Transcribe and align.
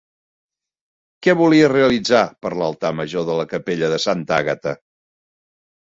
Què 1.27 1.35
volia 1.41 1.67
realitzar 1.75 2.23
per 2.47 2.53
l'altar 2.63 2.93
major 3.03 3.31
de 3.31 3.39
la 3.43 3.49
capella 3.55 3.95
de 3.97 4.05
Santa 4.11 4.41
Àgata? 4.43 4.79